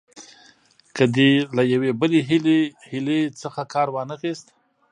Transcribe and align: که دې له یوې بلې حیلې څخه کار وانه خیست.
که 0.95 1.03
دې 1.15 1.31
له 1.55 1.63
یوې 1.73 1.91
بلې 2.01 2.19
حیلې 2.91 3.19
څخه 3.41 3.61
کار 3.73 3.87
وانه 3.91 4.15
خیست. 4.21 4.47